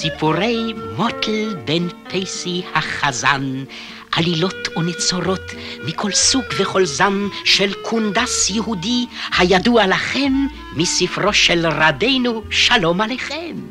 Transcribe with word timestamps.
סיפורי 0.00 0.72
מוטל 0.96 1.54
בן 1.64 1.88
פייסי 2.08 2.62
החזן, 2.74 3.64
עלילות 4.12 4.68
ונצורות 4.76 5.52
מכל 5.84 6.12
סוג 6.12 6.44
וכל 6.58 6.84
זן 6.84 7.28
של 7.44 7.72
קונדס 7.82 8.50
יהודי 8.50 9.06
הידוע 9.38 9.86
לכם 9.86 10.32
מספרו 10.76 11.32
של 11.32 11.66
רדינו 11.66 12.42
שלום 12.50 13.00
עליכם. 13.00 13.69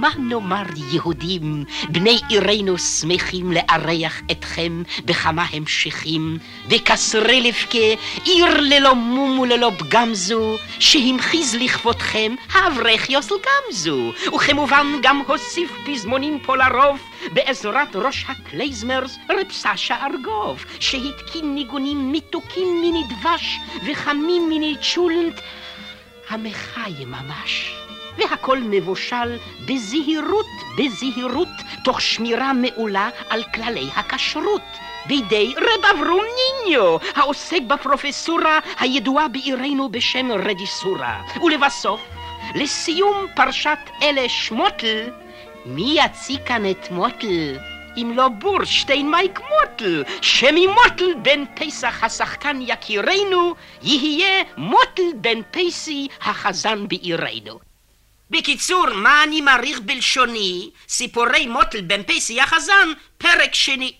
מה 0.00 0.08
נאמר 0.18 0.62
יהודים, 0.92 1.64
בני 1.88 2.18
עירנו 2.28 2.78
שמחים 2.78 3.52
לארח 3.52 4.20
אתכם 4.30 4.82
בכמה 5.04 5.44
המשכים, 5.52 6.38
בקסרי 6.68 7.40
לבכה, 7.40 8.02
עיר 8.24 8.60
ללא 8.60 8.94
מום 8.94 9.38
וללא 9.38 9.70
פגם 9.78 10.14
זו, 10.14 10.56
שהמחיז 10.78 11.54
לכבודכם 11.54 12.34
האברך 12.52 13.10
יוסל 13.10 13.34
גמזו, 13.46 14.12
וכמובן 14.34 14.86
גם 15.02 15.22
הוסיף 15.26 15.70
פזמונים 15.86 16.38
פה 16.40 16.56
לרוב, 16.56 16.98
בעזרת 17.32 17.96
ראש 17.96 18.26
הקלייזמרס 18.28 19.18
רב 19.30 19.52
סשה 19.52 19.96
ארגוב, 20.06 20.64
שהתקין 20.80 21.54
ניגונים 21.54 22.12
מתוקים 22.12 22.80
מיני 22.80 23.02
דבש 23.04 23.58
וחמים 23.86 24.48
מיני 24.48 24.74
צ'ולנט, 24.94 25.40
מחיה 26.28 27.04
ממש. 27.06 27.85
והכל 28.18 28.58
מבושל 28.58 29.38
בזהירות, 29.68 30.46
בזהירות, 30.78 31.48
תוך 31.84 32.00
שמירה 32.00 32.52
מעולה 32.52 33.08
על 33.28 33.42
כללי 33.54 33.88
הכשרות. 33.96 34.62
בידי 35.06 35.54
רב 35.56 35.84
אברום 35.84 36.24
ניניו, 36.36 36.96
העוסק 37.14 37.62
בפרופסורה 37.66 38.58
הידועה 38.80 39.28
בעירנו 39.28 39.88
בשם 39.88 40.32
רז'יסורה. 40.32 41.22
ולבסוף, 41.42 42.00
לסיום 42.54 43.26
פרשת 43.36 43.78
אלה 44.02 44.28
שמוטל, 44.28 45.10
מי 45.66 45.98
יציג 46.04 46.38
כאן 46.46 46.70
את 46.70 46.90
מוטל? 46.90 47.58
אם 47.96 48.12
לא 48.16 48.28
בורשטיין 48.28 49.10
מייק 49.10 49.40
מוטל, 49.40 50.04
שממוטל 50.22 51.14
בן 51.22 51.44
פסח 51.54 52.04
השחקן 52.04 52.58
יקירנו, 52.60 53.54
יהיה 53.82 54.44
מוטל 54.56 55.02
בן 55.14 55.40
פסי 55.50 56.08
החזן 56.20 56.88
בעירנו. 56.88 57.65
בקיצור, 58.30 58.86
מה 58.94 59.24
אני 59.24 59.40
מעריך 59.40 59.80
בלשוני? 59.80 60.70
סיפורי 60.88 61.46
מוטל 61.46 61.80
בן 61.80 62.02
פסי 62.02 62.40
החזן, 62.40 62.88
פרק 63.18 63.54
שני. 63.54 63.92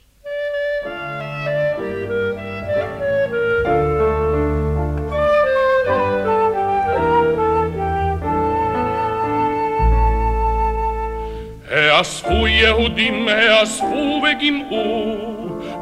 האספו 11.70 12.48
יהודים, 12.48 13.28
האספו 13.28 14.22
וגימאו, 14.22 15.16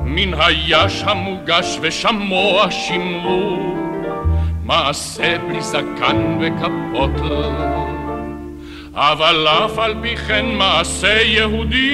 מן 0.00 0.34
היש 0.40 1.02
המוגש 1.02 1.78
ושמוע 1.80 2.70
שמרו, 2.70 3.74
מעשה 4.64 5.38
בלי 5.38 5.62
זקן 5.62 6.38
וכפות. 6.40 7.10
אבל 8.94 9.48
אף 9.48 9.78
על 9.78 9.94
פי 10.02 10.16
כן 10.16 10.46
מעשה 10.46 11.22
יהודי, 11.22 11.84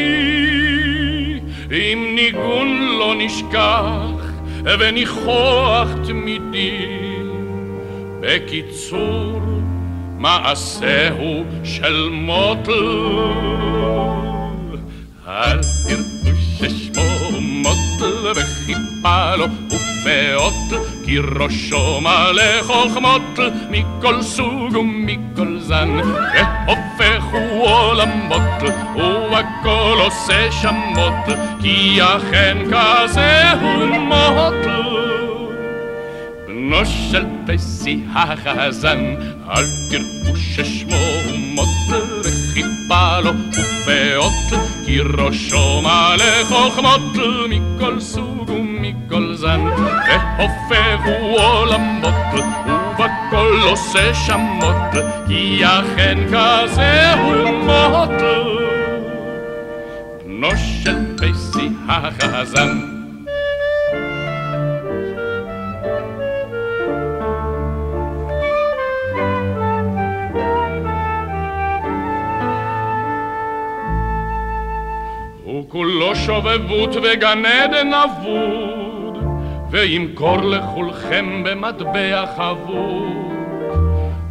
עם 1.71 2.15
ניגון 2.15 2.79
לא 2.99 3.15
נשכח 3.19 4.33
וניחוח 4.65 5.89
תמידי. 6.07 6.87
בקיצור, 8.21 9.41
מעשהו 10.19 11.45
של 11.65 12.09
מוטל. 12.13 12.73
אל 15.29 15.59
תראו 15.89 16.37
ששמו 16.59 17.41
מוטל 17.41 18.33
וחיפה 18.35 19.37
לו 19.37 19.47
ופאות, 19.67 20.83
כי 21.05 21.19
ראשו 21.19 22.01
מלא 22.01 22.63
חוכמות 22.63 23.39
מכל 23.71 24.23
סוג 24.23 24.77
ומכל 24.77 25.59
זן, 25.59 25.89
והופכו 25.97 26.80
עולמות 28.01 28.63
והכל 29.33 29.99
עושה 30.05 30.53
שמות, 30.53 31.39
כי 31.63 31.99
אכן 32.03 32.59
כזה 32.71 33.53
הוא 33.53 33.87
מוטל. 33.87 34.81
בנו 36.47 36.87
של 36.87 37.25
פסי 37.47 38.01
החזן, 38.15 39.15
אל 39.51 39.65
תראו 39.91 40.37
ששמו 40.37 40.97
מוטל 41.37 42.21
וחיפה 42.21 43.21
לו 43.21 43.31
ופאות, 43.49 44.61
כי 44.87 45.01
ראשו 45.01 45.83
מלא 45.83 46.45
חוכמות 46.45 47.01
מכל 47.49 48.01
סוג 48.01 48.51
ומכל 48.51 49.35
זן, 49.35 49.61
והופכו 50.39 51.39
עולמות 51.39 52.15
ובכל 53.01 53.59
עושה 53.71 54.15
שמות, 54.15 55.05
כי 55.29 55.61
אכן 55.65 56.19
כזה 56.27 57.13
הוא 57.13 57.51
מוטל. 57.51 58.59
בנו 60.25 60.51
של 60.57 61.17
פסי 61.17 61.69
החזן 61.89 63.01
כולו 75.71 76.17
שובבות 76.17 76.97
וגן 77.03 77.45
עדן 77.47 77.95
אבוד, 77.95 78.80
וימכור 79.71 80.37
לכולכם 80.37 81.43
במטבע 81.45 82.25
חבוד. 82.37 83.31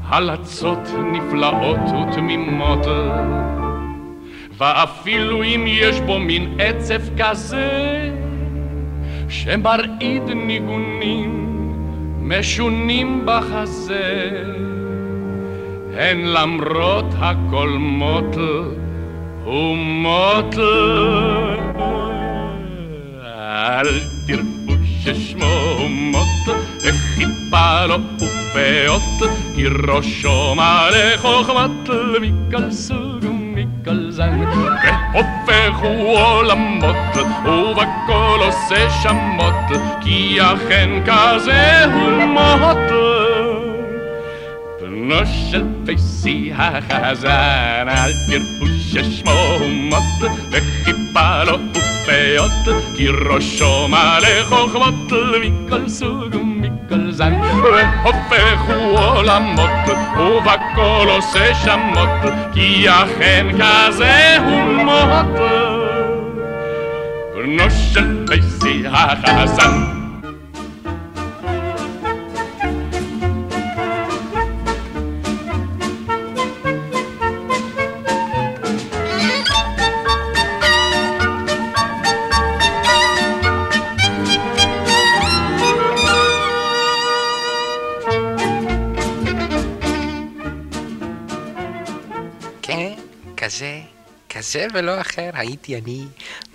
הלצות 0.10 0.90
נפלאות 1.14 1.80
ותמימות, 1.80 2.86
ואפילו 4.58 5.44
אם 5.44 5.66
יש 5.68 6.02
בו 6.02 6.20
מין 6.20 6.58
עצב 6.60 7.02
כזה, 7.18 8.10
שמרעיד 9.30 10.24
ניגונים 10.36 11.46
משונים 12.20 13.26
בחזה, 13.26 14.30
הן 15.98 16.18
למרות 16.26 17.06
הכל 17.18 17.70
מוטל 17.70 18.64
ומוטל. 19.46 20.60
אל 23.26 23.88
תראו 24.28 24.59
ששמו 25.04 25.78
מוטל, 25.90 26.60
וחיפה 26.84 27.86
לו 27.86 27.96
ופאות, 28.16 29.32
כי 29.56 29.64
ראשו 29.88 30.56
מלא 30.56 31.18
חוכמת 31.18 31.90
מכל 32.22 32.72
סוג 32.72 33.24
ומכל 33.24 34.12
זן. 34.12 34.40
והופכו 35.14 35.88
עולמות, 35.88 37.18
ובכל 37.46 38.40
עושה 38.46 38.90
שמות, 38.90 39.82
כי 40.02 40.38
אכן 40.42 40.90
כזה 41.06 41.86
הוא 41.86 42.24
מוטל. 42.24 43.20
בנו 44.82 45.26
של 45.52 45.64
פייסי 45.86 46.52
החזן, 46.56 47.88
אל 47.88 48.12
תראו 48.28 48.68
ששמו 48.80 49.60
מוטל, 50.00 50.34
וחיפה 50.52 51.44
לו 51.44 51.58
ופאות, 51.70 52.78
כי 52.96 53.08
ראשו 53.08 53.88
מלא 53.88 54.44
חוכמות 54.44 55.12
מכל 55.42 55.90
סוג 55.90 56.36
ומכל 56.36 57.12
זן. 57.12 57.34
והופכו 57.34 58.74
עולמות, 58.74 59.70
ובכל 60.18 61.08
עושה 61.10 61.56
שמות, 61.56 62.34
כי 62.54 62.86
אכן 62.90 63.48
כזה 63.54 64.38
הוא 64.46 64.84
מוטל. 64.84 65.80
בנו 67.36 67.72
של 67.94 68.26
פייסי 68.28 68.84
החזן 68.88 69.99
זה 94.50 94.68
ולא 94.74 95.02
אחר 95.02 95.30
הייתי 95.34 95.78
אני, 95.78 96.06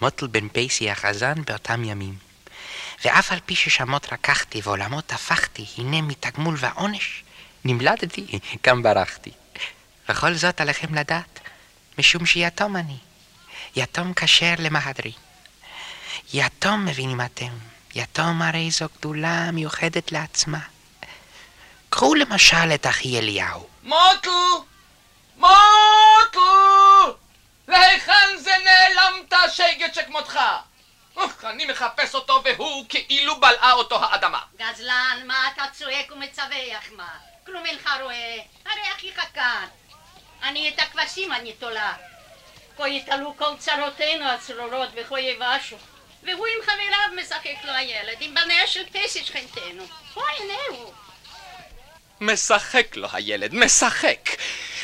מוטל 0.00 0.26
בן 0.26 0.48
פייסי 0.48 0.90
החזן 0.90 1.34
באותם 1.46 1.84
ימים. 1.84 2.14
ואף 3.04 3.32
על 3.32 3.38
פי 3.46 3.54
ששמות 3.56 4.12
רקחתי 4.12 4.60
ועולמות 4.64 5.12
הפכתי, 5.12 5.66
הנה 5.78 6.02
מתגמול 6.02 6.54
ועונש, 6.58 7.24
נמלדתי, 7.64 8.38
גם 8.66 8.82
ברחתי. 8.82 9.30
וכל 10.08 10.34
זאת 10.34 10.60
עליכם 10.60 10.94
לדעת, 10.94 11.40
משום 11.98 12.26
שיתום 12.26 12.76
אני. 12.76 12.96
יתום 13.76 14.12
כשר 14.14 14.54
למהדרין. 14.58 15.12
יתום 16.32 16.84
מבינים 16.84 17.20
אתם, 17.20 17.52
יתום 17.94 18.42
הרי 18.42 18.70
זו 18.70 18.86
גדולה 18.98 19.50
מיוחדת 19.50 20.12
לעצמה. 20.12 20.60
קחו 21.90 22.14
למשל 22.14 22.74
את 22.74 22.86
אחי 22.86 23.18
אליהו. 23.18 23.66
מוטל! 23.82 24.28
מוטל! 25.36 27.23
להיכן 27.68 28.36
זה 28.36 28.52
נעלמת, 28.64 29.32
שגת 29.52 29.94
שכמותך? 29.94 30.40
אני 31.44 31.66
מחפש 31.66 32.14
אותו 32.14 32.42
והוא 32.44 32.84
כאילו 32.88 33.40
בלעה 33.40 33.72
אותו 33.72 34.04
האדמה. 34.04 34.40
גזלן, 34.56 35.22
מה 35.26 35.48
אתה 35.54 35.64
צועק 35.72 36.12
ומצווח 36.12 36.84
מה? 36.96 37.08
כלום 37.46 37.66
אינך 37.66 37.90
רואה, 38.02 38.36
הרי 38.66 38.92
אחיך 38.96 39.20
כאן. 39.34 39.66
אני 40.42 40.68
את 40.68 40.78
הכבשים 40.78 41.32
אני 41.32 41.52
תולה. 41.52 41.92
כה 42.76 42.88
יתעלו 42.88 43.34
כל 43.36 43.56
צרותינו 43.58 44.28
הצרורות 44.28 44.88
וכה 44.94 45.20
יבשו. 45.20 45.76
והוא 46.22 46.46
עם 46.46 46.62
חבריו 46.62 47.22
משחק 47.22 47.64
לו 47.64 47.72
הילד, 47.72 48.16
עם 48.20 48.34
בניה 48.34 48.66
של 48.66 48.84
פסי 48.92 49.24
שכנתנו. 49.24 49.84
הו, 50.14 50.22
הנה 50.38 50.54
הוא. 50.68 50.92
משחק 52.26 52.96
לו 52.96 53.08
הילד, 53.12 53.54
משחק. 53.54 54.30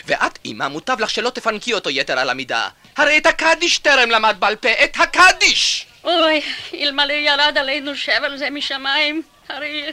ואת, 0.06 0.38
אמא, 0.44 0.68
מוטב 0.68 1.00
לך 1.00 1.10
שלא 1.10 1.30
תפנקי 1.30 1.72
אותו 1.72 1.90
יתר 1.90 2.18
על 2.18 2.30
המידה. 2.30 2.68
הרי 2.96 3.18
את 3.18 3.26
הקדיש 3.26 3.78
טרם 3.78 4.10
למד 4.10 4.36
בעל 4.38 4.56
פה, 4.56 4.68
את 4.84 4.96
הקדיש! 4.98 5.86
אוי, 6.04 6.40
אלמלא 6.74 7.12
ירד 7.12 7.58
עלינו 7.58 7.96
שבל 7.96 8.36
זה 8.36 8.50
משמיים, 8.50 9.22
הרי... 9.48 9.92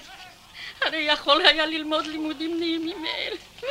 הרי 0.82 0.98
יכול 0.98 1.46
היה 1.46 1.66
ללמוד 1.66 2.06
לימודים 2.06 2.60
נעימים 2.60 2.98
מאלה. 3.02 3.36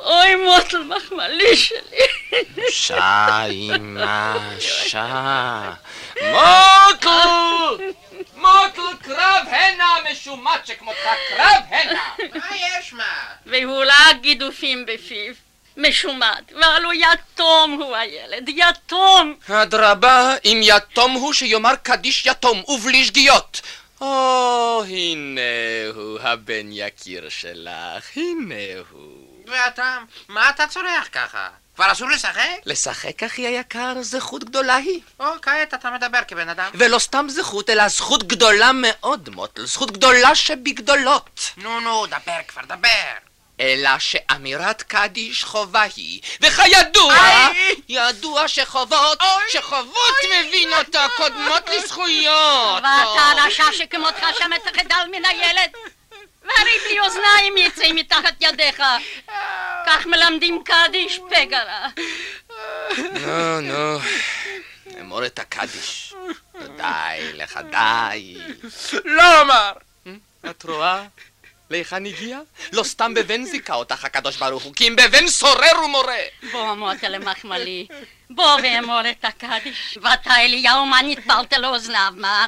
אוי, 0.00 0.34
מוטל 0.34 0.82
מחמלי 0.82 1.56
שלי. 1.56 1.98
שע, 2.70 3.46
אמא, 3.46 4.38
שע. 4.60 5.72
מוטל! 6.22 7.84
מוטל, 8.36 8.96
קרב 9.02 9.46
הנה, 9.48 9.84
משומט 10.10 10.66
שכמותך, 10.66 11.08
קרב 11.28 11.62
הנה! 11.68 12.14
מה 12.34 12.56
יש 12.56 12.92
מה? 12.92 13.04
והולה 13.46 14.06
גידופים 14.20 14.86
בפיו. 14.86 15.34
משומט, 15.76 16.52
והלו 16.60 16.92
יתום 16.92 17.72
הוא 17.82 17.96
הילד, 17.96 18.48
יתום! 18.48 19.34
אדרבה, 19.50 20.34
אם 20.44 20.60
יתום 20.62 21.12
הוא 21.12 21.32
שיאמר 21.32 21.76
קדיש 21.82 22.26
יתום, 22.26 22.62
ובלי 22.68 23.04
שגיאות. 23.04 23.60
או, 24.00 24.82
הנה 24.88 25.40
הוא, 25.94 26.20
הבן 26.20 26.66
יקיר 26.70 27.28
שלך, 27.28 28.16
הנה 28.16 28.54
הוא. 28.90 29.26
ואתה, 29.46 29.98
מה 30.28 30.50
אתה 30.50 30.66
צורח 30.66 31.08
ככה? 31.12 31.48
כבר 31.76 31.92
אסור 31.92 32.08
לשחק? 32.08 32.40
לשחק, 32.66 33.22
אחי 33.22 33.46
היקר, 33.46 33.94
זכות 34.00 34.44
גדולה 34.44 34.76
היא. 34.76 35.00
או, 35.20 35.26
כעת 35.42 35.74
אתה 35.74 35.90
מדבר 35.90 36.18
כבן 36.28 36.48
אדם. 36.48 36.70
ולא 36.74 36.98
סתם 36.98 37.26
זכות, 37.28 37.70
אלא 37.70 37.88
זכות 37.88 38.22
גדולה 38.22 38.70
מאוד, 38.74 39.28
מוטל, 39.28 39.66
זכות 39.66 39.90
גדולה 39.90 40.34
שבגדולות. 40.34 41.40
נו, 41.56 41.80
נו, 41.80 42.06
דבר 42.06 42.38
כבר, 42.48 42.62
דבר. 42.62 42.88
אלא 43.60 43.98
שאמירת 43.98 44.82
קדיש 44.82 45.44
חובה 45.44 45.82
היא, 45.96 46.20
וכידוע, 46.40 47.14
ידוע 47.88 48.48
שחובות, 48.48 49.18
שחובות 49.52 50.14
מבין 50.24 50.72
אותו, 50.72 50.98
קודמות 51.16 51.68
לזכויות. 51.68 52.82
ואתה 52.82 53.32
רשע 53.36 53.72
שכמותך 53.72 54.24
שם 54.38 54.50
תחדל 54.64 55.06
מן 55.10 55.24
הילד? 55.24 55.70
והרי 56.46 56.78
בלי 56.84 57.00
אוזניים 57.00 57.56
יצא 57.56 57.92
מתחת 57.94 58.34
ידיך. 58.40 58.82
כך 59.86 60.06
מלמדים 60.06 60.62
קדיש 60.64 61.20
פגרה. 61.30 61.88
נו, 63.12 63.60
נו, 63.60 63.98
אמור 65.00 65.26
את 65.26 65.38
הקדיש. 65.38 66.14
די 66.76 67.32
לך, 67.32 67.60
די. 67.70 68.38
לא 69.04 69.42
אמר! 69.42 69.72
את 70.50 70.62
רואה? 70.64 71.04
להיכן 71.70 72.06
הגיע? 72.06 72.40
לא 72.72 72.82
סתם 72.82 73.14
בבן 73.14 73.44
זיכה 73.44 73.74
אותך 73.74 74.04
הקדוש 74.04 74.36
ברוך 74.36 74.62
הוא, 74.62 74.74
כי 74.74 74.88
אם 74.88 74.96
בבן 74.96 75.28
סורר 75.28 75.84
ומורה. 75.84 76.22
בוא 76.52 76.74
מוטה 76.74 77.08
למחמלי, 77.08 77.86
בוא 78.30 78.58
ואמור 78.62 79.00
את 79.10 79.24
הקדיש. 79.24 79.98
ואתה 80.02 80.36
אליהו, 80.36 80.86
מה 80.86 81.02
נטבלת 81.02 81.52
לאוזניו, 81.52 82.12
מה? 82.16 82.46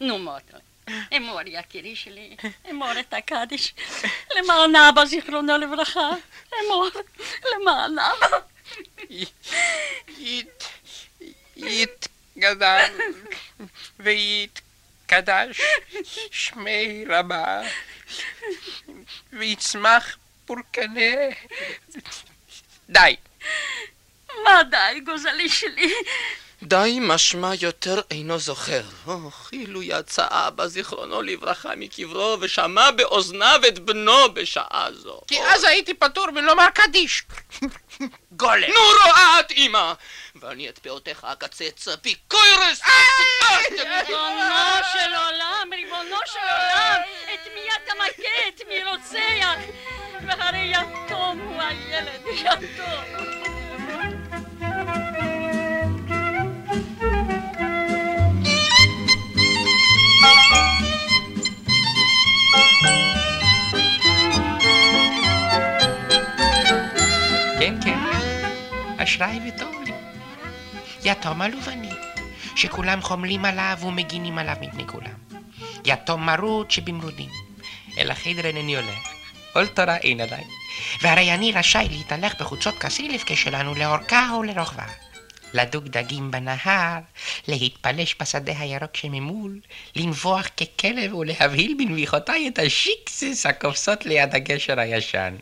נו 0.00 0.18
מוטה. 0.18 0.65
אמור 1.16 1.40
יקירי 1.46 1.96
שלי, 1.96 2.36
אמור 2.70 3.00
את 3.00 3.14
הקדיש, 3.14 3.74
למען 4.36 4.76
אבא 4.76 5.04
זיכרונו 5.04 5.58
לברכה, 5.58 6.10
אמור, 6.64 6.88
למען 7.54 7.98
אבא. 7.98 8.36
יתגדל 11.56 12.92
ויתקדש 13.98 15.60
שמי 16.30 17.04
רבה 17.08 17.62
ויצמח 19.32 20.16
פורקנה 20.46 21.00
די. 22.88 23.16
מה 24.44 24.62
די, 24.70 25.00
גוזלי 25.00 25.48
שלי? 25.48 25.94
די 26.68 26.98
משמע 27.00 27.50
יותר 27.60 28.00
אינו 28.10 28.38
זוכר. 28.38 28.82
אוח, 29.06 29.50
אילו 29.52 29.82
יצא 29.82 30.26
אבא 30.30 30.66
זיכרונו 30.66 31.22
לברכה 31.22 31.76
מקברו 31.76 32.36
ושמע 32.40 32.90
באוזניו 32.90 33.60
את 33.68 33.78
בנו 33.78 34.34
בשעה 34.34 34.88
זו. 34.92 35.20
כי 35.26 35.42
אז 35.42 35.64
הייתי 35.64 35.94
פטור 35.94 36.30
מלומר 36.30 36.66
קדיש. 36.74 37.22
גולם. 38.32 38.68
נו 38.68 38.80
רואה 39.04 39.40
את 39.40 39.50
אמא! 39.50 39.92
ואני 40.36 40.68
את 40.68 40.78
פאותיך 40.78 41.24
אקצץ 41.24 41.88
פי 42.02 42.14
קוירס! 42.28 42.80
ריבונו 43.70 44.84
של 44.92 45.14
עולם, 45.14 45.68
ריבונו 45.72 46.16
של 46.26 46.38
עולם, 46.38 47.00
את 47.34 47.48
מי 47.54 47.68
אתה 47.84 47.92
מכה, 47.94 48.48
את 48.48 48.60
מי 48.68 48.84
רוצח? 48.84 49.60
והרי 50.26 50.72
יתום 50.72 51.40
הוא 51.40 51.62
הילד, 51.62 52.20
יתום. 52.32 53.45
כן, 67.58 67.74
כן, 67.84 67.98
אשראי 68.98 69.38
וטוב 69.48 69.74
לי. 69.84 69.92
יתום 71.04 71.42
עלוב 71.42 71.68
אני, 71.68 71.90
שכולם 72.56 73.02
חומלים 73.02 73.44
עליו 73.44 73.78
ומגינים 73.82 74.38
עליו 74.38 74.56
מפני 74.60 74.86
כולם. 74.86 75.14
יתום 75.84 76.26
מרות 76.26 76.70
שבמרודים. 76.70 77.30
אל 77.98 78.10
החדר 78.10 78.46
אינני 78.46 78.76
הולך, 78.76 79.08
עול 79.52 79.66
תורה 79.66 79.96
אין 79.96 80.20
עליי. 80.20 80.44
והרי 81.02 81.34
אני 81.34 81.52
רשאי 81.52 81.88
להתהלך 81.90 82.40
בחוצות 82.40 82.78
כסילף 82.78 83.22
כשלנו 83.26 83.74
לאורכה 83.74 84.28
או 84.32 84.42
לרוחבה. 84.42 84.86
לדוג 85.54 85.88
דגים 85.88 86.30
בנהר, 86.30 86.98
להתפלש 87.48 88.16
בשדה 88.20 88.52
הירוק 88.58 88.96
שממול, 88.96 89.60
לנבוח 89.96 90.46
ככלב 90.56 91.14
ולהבהיל 91.14 91.74
בנביחותיי 91.78 92.48
את 92.48 92.58
השיקסס 92.58 93.46
הקופסות 93.46 94.06
ליד 94.06 94.34
הגשר 94.34 94.80
הישן. 94.80 95.34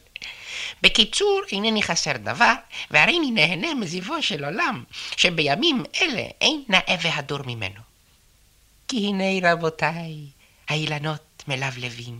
בקיצור, 0.82 1.40
אינני 1.52 1.82
חסר 1.82 2.12
דבר, 2.16 2.52
והריני 2.90 3.30
נהנה 3.30 3.74
מזיוו 3.74 4.22
של 4.22 4.44
עולם, 4.44 4.84
שבימים 5.16 5.84
אלה 6.02 6.22
אין 6.40 6.62
נאה 6.68 6.96
והדור 7.02 7.38
ממנו. 7.46 7.80
כי 8.88 9.06
הנה 9.06 9.52
רבותיי, 9.52 10.16
האילנות 10.68 11.44
מלבלבים. 11.48 12.18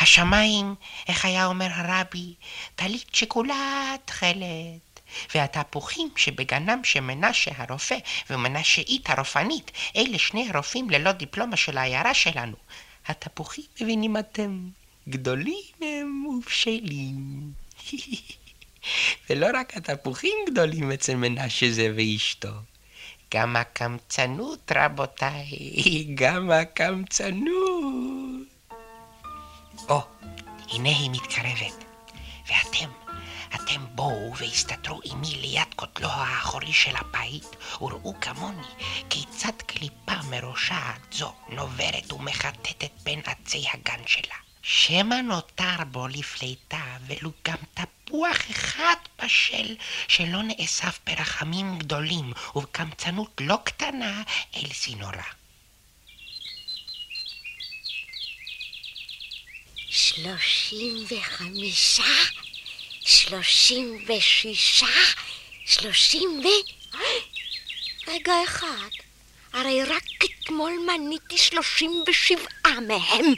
השמיים, 0.00 0.74
איך 1.08 1.24
היה 1.24 1.46
אומר 1.46 1.68
הרבי, 1.70 2.34
טלית 2.76 3.06
שכולה 3.12 3.94
תכלת. 4.04 4.94
והתפוחים 5.34 6.08
שבגנם 6.16 6.84
של 6.84 7.00
מנשה 7.00 7.50
הרופא 7.56 7.96
ומנשאית 8.30 9.10
הרופנית, 9.10 9.70
אלה 9.96 10.18
שני 10.18 10.50
הרופאים 10.50 10.90
ללא 10.90 11.12
דיפלומה 11.12 11.56
של 11.56 11.78
העיירה 11.78 12.14
שלנו. 12.14 12.56
התפוחים, 13.06 13.64
מבינים 13.80 14.16
אתם, 14.16 14.68
גדולים 15.08 15.64
הם 15.80 16.26
ובשלים. 16.26 17.52
ולא 19.30 19.46
רק 19.54 19.76
התפוחים 19.76 20.38
גדולים 20.50 20.92
אצל 20.92 21.14
מנשה 21.14 21.70
זה 21.70 21.92
ואשתו, 21.96 22.48
גם 23.34 23.56
הקמצנות, 23.56 24.72
רבותיי, 24.74 25.48
גם 26.20 26.50
הקמצנות. 26.50 28.48
או, 29.88 30.00
הנה 30.72 30.88
היא 30.88 31.10
מתקרבת, 31.10 31.84
ואתם, 32.48 32.90
אתם 33.54 33.80
בואו 33.94 34.36
והסתתרו 34.36 35.00
עמי 35.04 35.34
ליד 35.40 35.74
כותלו 35.76 36.08
האחורי 36.08 36.72
של 36.72 36.96
הבית, 36.96 37.56
וראו 37.80 38.14
כמוני 38.20 38.66
כיצד 39.10 39.62
קליפה 39.66 40.22
מראשה 40.30 40.74
עד 40.74 41.12
זו 41.12 41.32
נוברת 41.48 42.12
ומחטטת 42.12 42.90
בין 43.04 43.20
עצי 43.24 43.64
הגן 43.72 44.02
שלה. 44.06 44.43
שמא 44.66 45.14
נותר 45.14 45.84
בו 45.90 46.08
לפליטה 46.08 46.96
ולו 47.06 47.30
גם 47.44 47.56
תפוח 47.74 48.36
אחד 48.50 48.94
בשל 49.22 49.76
שלא 50.08 50.42
נאסף 50.42 50.98
ברחמים 51.06 51.78
גדולים 51.78 52.32
ובקמצנות 52.54 53.40
לא 53.40 53.58
קטנה 53.64 54.22
אל 54.56 54.72
סינורה. 54.72 55.24
שלושים 59.88 61.04
וחמישה, 61.10 62.12
שלושים 63.00 64.04
ושישה, 64.08 64.86
שלושים 65.66 66.42
ו... 66.44 66.48
רגע 68.08 68.32
אחד, 68.44 68.90
הרי 69.52 69.82
רק 69.82 70.04
אתמול 70.24 70.72
מניתי 70.86 71.38
שלושים 71.38 72.04
ושבעה 72.08 72.80
מהם. 72.88 73.34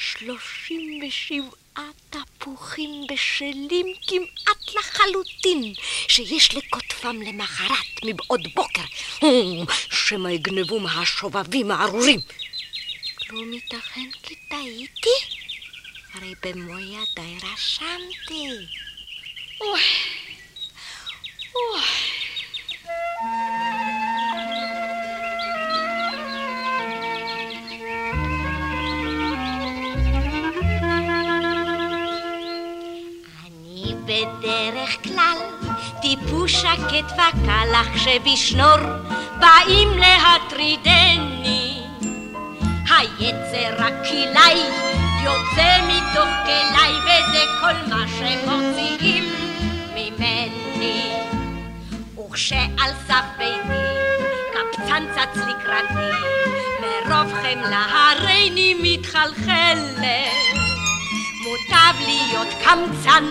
שלושים 0.00 1.00
ושבעה 1.02 1.90
תפוחים 2.10 3.06
בשלים 3.12 3.86
כמעט 4.06 4.74
לחלוטין, 4.78 5.74
שיש 6.08 6.54
לקוטפם 6.54 7.22
למחרת 7.22 8.04
מבעוד 8.04 8.48
בוקר, 8.54 8.82
שמא 9.90 10.28
יגנבו 10.28 10.80
מהשובבים 10.80 11.70
הארורים. 11.70 12.20
כלום 13.18 13.52
ייתכן 13.52 14.10
כי 14.22 14.34
טעיתי? 14.34 15.36
הרי 16.14 16.34
במו 16.42 16.78
ידיי 16.78 17.38
רשמתי. 17.52 18.48
אוי, 19.60 19.80
אוי. 21.54 21.80
בדרך 34.10 34.96
כלל 35.04 35.38
טיפוס 36.02 36.50
שקט 36.50 37.12
וקל, 37.12 37.74
אך 37.74 37.98
שבשנור 37.98 38.78
באים 39.40 39.88
להטרידני. 39.98 41.82
היצר 42.88 43.84
הכלאי 43.84 44.60
יוצא 45.24 45.78
מתוך 45.88 46.28
כליי 46.44 46.92
וזה 47.04 47.44
כל 47.60 47.94
מה 47.94 48.04
שמוציאים 48.08 49.24
ממני. 49.94 51.12
וכשעל 52.18 52.92
סף 53.06 53.24
ביתי 53.38 53.80
קפצן 54.52 55.04
צץ 55.14 55.36
לקראתי 55.36 56.10
מרוב 56.80 57.32
חמלה 57.32 57.84
הריני 57.90 58.74
מתחלחלת. 58.82 60.00
מוטב 61.44 62.00
להיות 62.00 62.48
קמצן 62.64 63.24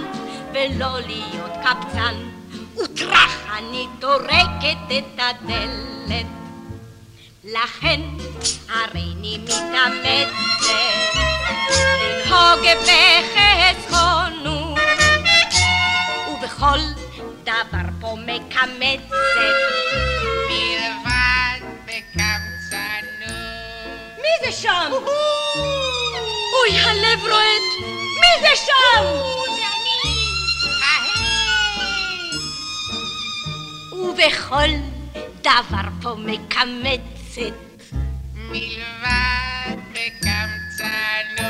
ולא 0.53 0.99
להיות 0.99 1.51
קפצן 1.63 2.15
וטראח 2.75 3.35
אני 3.57 3.87
טורקת 3.99 4.77
את 4.97 5.19
הדלת 5.19 6.25
לכן 7.43 8.01
הריני 8.69 9.37
מתאמצת 9.37 10.29
לנהוג 12.01 12.59
בחסכונות, 13.91 14.79
ובכל 16.29 16.79
דבר 17.43 17.89
פה 18.01 18.15
מקמצת. 18.25 19.55
מלבד 20.49 21.59
בקמצנות. 21.85 23.29
מי 24.17 24.33
זה 24.45 24.51
שם? 24.51 24.91
אוי, 26.53 26.79
הלב 26.79 27.19
רועד! 27.21 27.65
מי 28.19 28.31
זה 28.41 28.55
שם? 28.65 29.03
ובכל 34.09 34.69
דבר 35.41 35.89
פה 36.01 36.15
מקמצת. 36.17 37.53
מלבד 38.35 39.75
בקמצנות. 39.91 41.49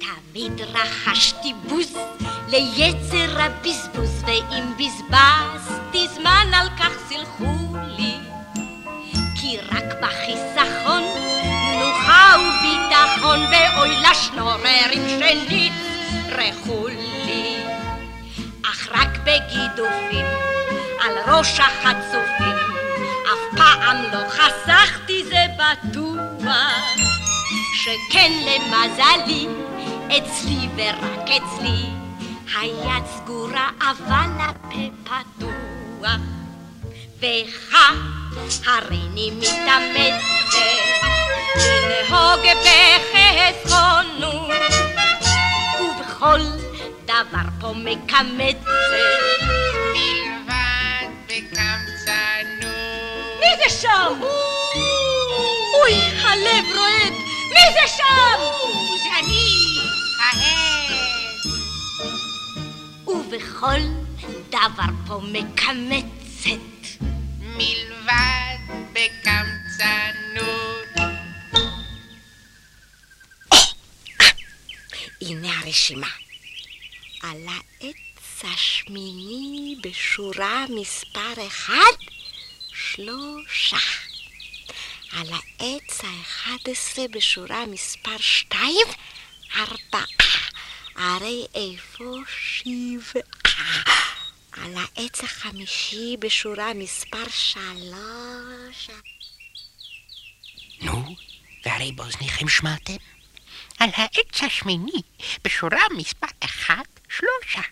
תמיד 0.00 0.60
רחשתי 0.60 1.52
בוז 1.68 1.96
ליצר 2.48 3.40
הבזבוז, 3.40 4.22
ואם 4.26 4.72
בזבזתי 4.78 6.08
זמן 6.14 6.46
על 6.54 6.68
כך 6.78 6.92
סלחו 7.08 7.76
לי. 7.98 8.14
כי 9.40 9.58
רק 9.58 9.84
בחיסכון 10.02 10.79
וביטחון, 13.30 13.40
ואוי 13.40 13.96
לשנוררים 14.10 15.08
שנצרכו 15.08 16.88
לי. 16.88 17.56
אך 18.64 18.88
רק 18.92 19.18
בגידופים 19.18 20.26
על 21.00 21.34
ראש 21.34 21.60
החצופים, 21.60 22.56
אף 23.32 23.58
פעם 23.58 23.96
לא 24.12 24.28
חסכתי 24.28 25.24
זה 25.24 25.46
בטוח. 25.56 26.50
שכן 27.74 28.32
למזלי, 28.32 29.46
אצלי 30.06 30.68
ורק 30.76 31.28
אצלי, 31.28 31.82
היד 32.60 33.04
סגורה 33.16 33.68
אבל 33.80 34.30
הפה 34.38 34.90
פתוח. 35.04 36.20
וכך 37.20 37.82
הריני 38.66 39.30
מתאמצת 39.30 41.09
לנהוג 41.56 42.40
בחסכונות, 43.60 44.50
ובכל 45.80 46.40
דבר 47.04 47.48
פה 47.60 47.72
מקמצת. 47.76 48.66
מלבד 49.92 51.08
בקמצנות. 51.26 52.64
מי 53.40 53.50
זה 53.64 53.68
שם? 53.80 54.12
אוי, 55.74 55.94
הלב 56.22 56.64
רועד! 56.76 57.12
מי 57.52 57.64
זה 57.72 57.86
שם? 57.96 58.38
זה 59.02 59.08
אני! 59.18 59.48
ההד! 60.20 60.90
ובכל 63.06 63.80
דבר 64.48 64.90
פה 65.06 65.20
מקמצת. 65.32 66.79
הרשימה. 75.70 76.08
על 77.22 77.46
העץ 77.48 78.44
השמיני 78.44 79.76
בשורה 79.82 80.64
מספר 80.80 81.46
אחד, 81.46 81.92
שלושה. 82.74 83.76
על 85.12 85.26
העץ 85.32 86.00
האחד 86.04 86.56
עשרה 86.70 87.08
בשורה 87.08 87.66
מספר 87.66 88.16
שתיים, 88.18 88.86
ארבעה. 89.56 90.04
הרי 90.96 91.46
איפה 91.54 92.14
שבעה? 92.28 93.82
על 94.52 94.74
העץ 94.76 95.24
החמישי 95.24 96.16
בשורה 96.18 96.74
מספר 96.74 97.24
שלוש. 97.30 98.90
נו, 100.80 101.16
והרי 101.64 101.92
באוזניכם 101.92 102.48
שמעתם? 102.48 102.96
על 103.80 103.90
העץ 103.94 104.42
השמיני, 104.42 105.02
בשורה 105.44 105.82
מספר 105.96 106.26
אחת, 106.40 107.00
שלושה. 107.08 107.68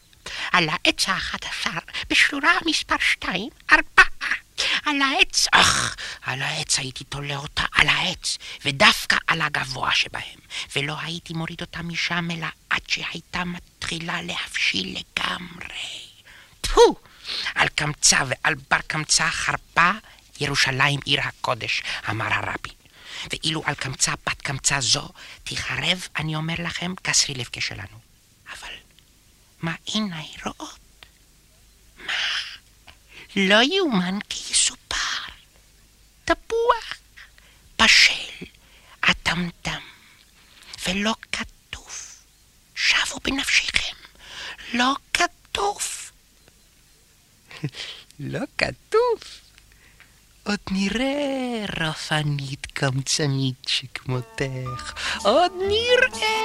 על 0.52 0.68
העץ 0.68 1.08
האחד 1.08 1.38
עשר, 1.42 1.78
בשורה 2.10 2.52
מספר 2.66 2.94
שתיים, 3.00 3.48
ארבעה. 3.72 4.34
על 4.86 5.02
העץ, 5.02 5.46
אך, 5.52 5.96
על 6.22 6.42
העץ 6.42 6.78
הייתי 6.78 7.04
תולה 7.04 7.36
אותה 7.36 7.62
על 7.72 7.88
העץ, 7.88 8.38
ודווקא 8.64 9.16
על 9.26 9.40
הגבוה 9.40 9.92
שבהם, 9.92 10.38
ולא 10.76 10.94
הייתי 11.02 11.32
מוריד 11.32 11.60
אותה 11.60 11.82
משם, 11.82 12.28
אלא 12.30 12.46
עד 12.70 12.82
שהייתה 12.88 13.44
מתחילה 13.44 14.22
להבשיל 14.22 14.98
לגמרי. 14.98 16.00
טפו! 16.60 16.96
על 17.54 17.68
קמצה 17.68 18.18
ועל 18.28 18.54
בר 18.70 18.80
קמצה 18.86 19.30
חרפה, 19.30 19.90
ירושלים 20.40 21.00
עיר 21.04 21.20
הקודש, 21.20 21.82
אמר 22.10 22.34
הרבי. 22.34 22.77
ואילו 23.30 23.62
על 23.64 23.74
קמצה 23.74 24.12
בת 24.26 24.42
קמצה 24.42 24.80
זו, 24.80 25.08
תחרב, 25.44 26.06
אני 26.16 26.36
אומר 26.36 26.54
לכם, 26.58 26.94
כסרי 27.04 27.34
לבקה 27.34 27.60
שלנו. 27.60 27.98
אבל 28.52 28.74
מה 29.60 29.74
עיניי 29.84 30.28
רואות? 30.44 31.06
מה? 31.96 32.12
לא 33.36 33.62
יאומן 33.62 34.18
כי 34.28 34.52
יסופר. 34.52 35.32
תפוח 36.24 36.98
בשל, 37.82 38.44
אטמטם, 39.10 39.80
ולא 40.86 41.14
כתוב. 41.32 41.90
שוו 42.74 43.20
בנפשכם, 43.24 43.96
לא 44.74 44.94
כתוב. 45.12 46.10
לא 48.20 48.40
כתוב. 48.58 49.20
עוד 50.48 50.58
נראה 50.70 51.64
רפנית 51.80 52.66
קמצנית 52.66 53.62
שכמותך, 53.66 54.94
עוד 55.22 55.52
נראה. 55.68 56.38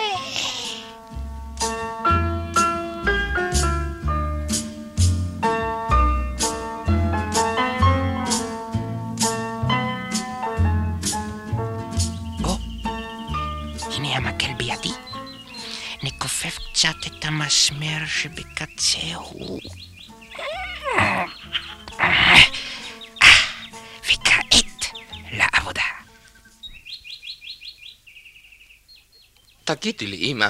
נכופף 16.03 16.57
קצת 16.73 16.95
את 17.07 17.25
המסמר 17.25 18.05
שבקצהו. 18.05 19.59
תגידי 29.63 30.07
לי, 30.07 30.17
אמא, 30.17 30.47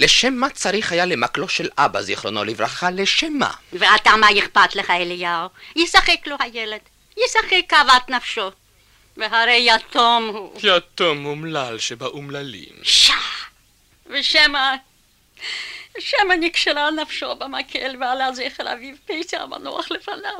לשם 0.00 0.34
מה 0.34 0.50
צריך 0.50 0.92
היה 0.92 1.06
למקלו 1.06 1.48
של 1.48 1.68
אבא, 1.78 2.02
זיכרונו 2.02 2.44
לברכה? 2.44 2.90
לשם 2.90 3.32
מה? 3.32 3.50
ואתה, 3.72 4.16
מה 4.16 4.26
אכפת 4.38 4.76
לך, 4.76 4.90
אליהו? 4.90 5.48
ישחק 5.76 6.26
לו 6.26 6.36
הילד. 6.40 6.80
ישחק 7.16 7.62
כאוות 7.68 8.08
נפשו. 8.08 8.50
והרי 9.16 9.66
יתום 9.74 10.28
הוא. 10.34 10.60
יתום 10.62 11.26
אומלל 11.26 11.78
שבאומללים. 11.78 12.74
שע! 12.82 13.14
ושמא... 14.06 14.74
שמא 15.98 16.34
נקשרה 16.40 16.90
נפשו 16.90 17.36
במקל 17.36 17.96
ועלה 18.00 18.32
זכר 18.32 18.72
אביו 18.72 18.94
פסע 19.06 19.42
המנוח 19.42 19.90
לפניו. 19.90 20.32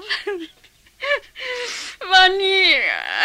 ואני, 2.11 2.75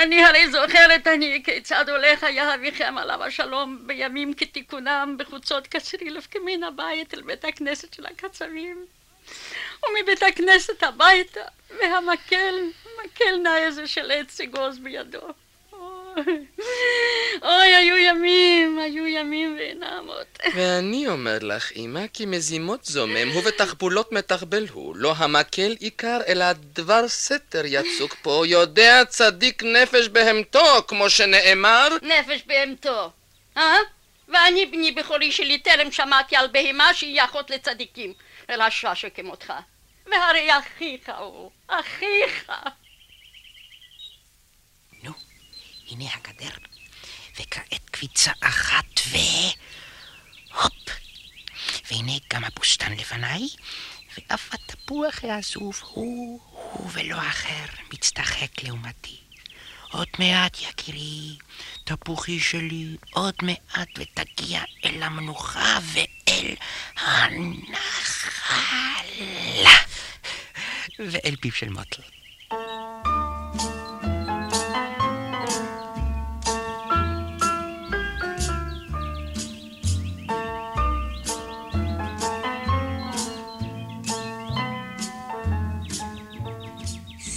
אני 0.04 0.24
הרי 0.24 0.52
זוכרת 0.52 1.08
אני 1.08 1.42
כיצד 1.46 1.90
הולך 1.90 2.24
היה 2.24 2.56
אביכם 2.56 2.98
עליו 2.98 3.24
השלום 3.24 3.88
בימים 3.88 4.34
כתיקונם 4.34 5.16
בחוצות 5.20 5.68
קצרילוב 5.68 6.28
כמן 6.32 6.64
הבית 6.64 7.14
אל 7.14 7.22
בית 7.22 7.46
הכנסת 7.46 7.94
של 7.94 8.06
הקצבים. 8.06 8.86
ומבית 9.84 10.24
הכנסת 10.24 10.84
הביתה 10.84 11.42
והמקל, 11.70 12.56
מקל 13.06 13.38
נא 13.44 13.58
איזה 13.58 13.88
של 13.88 14.12
עץ 14.12 14.42
אגוז 14.42 14.80
בידו 14.80 15.28
אוי, 17.42 17.76
היו 17.76 17.98
ימים, 17.98 18.80
היו 18.80 19.08
ימים 19.08 19.58
ואינם 19.60 20.04
עוד. 20.08 20.26
ואני 20.54 21.08
אומר 21.08 21.38
לך, 21.42 21.72
אמא, 21.76 22.08
כי 22.14 22.26
מזימות 22.26 22.86
זומם 22.86 23.30
הוא 23.34 23.42
ותחבולות 23.46 24.12
מתחבל 24.12 24.68
הוא. 24.72 24.96
לא 24.96 25.14
המקל 25.18 25.76
עיקר, 25.80 26.20
אלא 26.28 26.46
דבר 26.54 27.08
סתר 27.08 27.62
יצוק 27.66 28.16
פה. 28.22 28.44
יודע 28.48 29.02
צדיק 29.08 29.64
נפש 29.64 30.08
בהמתו, 30.08 30.84
כמו 30.88 31.10
שנאמר. 31.10 31.88
נפש 32.02 32.44
בהמתו, 32.46 33.12
אה? 33.58 33.78
ואני 34.28 34.66
בני 34.66 34.92
בכורי 34.92 35.32
שלי 35.32 35.58
טרם 35.58 35.92
שמעתי 35.92 36.36
על 36.36 36.48
בהמה 36.48 36.94
שהיא 36.94 37.22
אחות 37.24 37.50
לצדיקים, 37.50 38.14
אלא 38.50 38.70
שעה 38.70 38.96
שכמותך. 38.96 39.54
והרי 40.12 40.50
אחיך 40.58 41.12
הוא, 41.20 41.52
אחיך. 41.68 42.52
הנה 45.92 46.06
הגדר, 46.14 46.56
וכעת 47.40 47.90
קביצה 47.92 48.32
אחת 48.42 49.00
ו... 49.08 49.18
הופ! 50.54 50.74
והנה 51.92 52.14
גם 52.34 52.44
הבוסתן 52.44 52.94
לפניי, 52.94 53.48
ואף 54.18 54.54
התפוח 54.54 55.24
העזוב 55.24 55.82
הוא, 55.84 56.42
הוא 56.52 56.90
ולא 56.94 57.18
אחר, 57.18 57.66
מצטחק 57.94 58.64
לעומתי. 58.64 59.18
עוד 59.92 60.08
מעט, 60.20 60.58
יקירי, 60.62 61.38
תפוחי 61.84 62.40
שלי, 62.40 62.98
עוד 63.12 63.34
מעט 63.42 63.90
ותגיע 63.98 64.62
אל 64.86 65.04
המנוחה 65.04 65.80
ואל 65.94 66.56
הנחל. 66.98 68.30
ואל 71.00 71.36
פיו 71.42 71.52
של 71.52 71.70
מוטל. 71.70 72.19